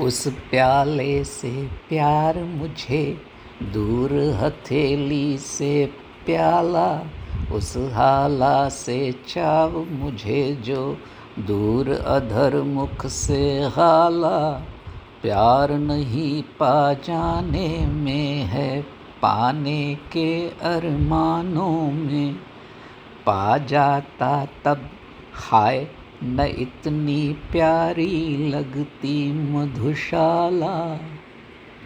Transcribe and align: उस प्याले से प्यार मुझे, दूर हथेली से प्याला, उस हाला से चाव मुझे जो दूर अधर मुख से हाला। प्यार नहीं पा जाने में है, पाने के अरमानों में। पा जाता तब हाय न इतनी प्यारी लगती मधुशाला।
उस 0.00 0.28
प्याले 0.28 1.24
से 1.24 1.62
प्यार 1.88 2.38
मुझे, 2.38 3.22
दूर 3.62 4.12
हथेली 4.12 5.38
से 5.38 5.86
प्याला, 6.26 7.02
उस 7.52 7.76
हाला 7.76 8.68
से 8.68 9.12
चाव 9.28 9.86
मुझे 9.90 10.52
जो 10.52 10.98
दूर 11.38 11.88
अधर 11.90 12.62
मुख 12.62 13.06
से 13.06 13.60
हाला। 13.60 14.62
प्यार 15.22 15.72
नहीं 15.72 16.42
पा 16.42 16.92
जाने 16.92 17.86
में 17.86 18.42
है, 18.42 18.82
पाने 19.22 19.94
के 20.12 20.48
अरमानों 20.48 21.92
में। 21.92 22.34
पा 23.26 23.58
जाता 23.58 24.46
तब 24.64 24.90
हाय 25.34 25.88
न 26.26 26.40
इतनी 26.40 27.32
प्यारी 27.52 28.36
लगती 28.50 29.32
मधुशाला। 29.32 31.00